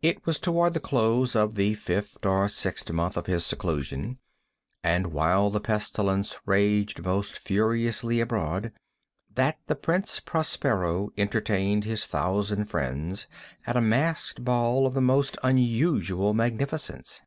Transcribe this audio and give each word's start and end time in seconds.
It 0.00 0.24
was 0.24 0.38
toward 0.38 0.74
the 0.74 0.78
close 0.78 1.34
of 1.34 1.56
the 1.56 1.74
fifth 1.74 2.24
or 2.24 2.48
sixth 2.48 2.92
month 2.92 3.16
of 3.16 3.26
his 3.26 3.44
seclusion, 3.44 4.20
and 4.84 5.08
while 5.08 5.50
the 5.50 5.58
pestilence 5.60 6.38
raged 6.46 7.02
most 7.02 7.36
furiously 7.36 8.20
abroad, 8.20 8.70
that 9.34 9.58
the 9.66 9.74
Prince 9.74 10.20
Prospero 10.20 11.10
entertained 11.18 11.82
his 11.82 12.06
thousand 12.06 12.66
friends 12.66 13.26
at 13.66 13.76
a 13.76 13.80
masked 13.80 14.44
ball 14.44 14.86
of 14.86 14.94
the 14.94 15.00
most 15.00 15.36
unusual 15.42 16.32
magnificence. 16.32 17.22